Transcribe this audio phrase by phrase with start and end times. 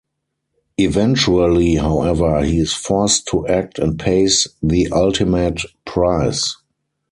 [0.79, 6.55] Eventually, however, he is forced to act and pays the ultimate price.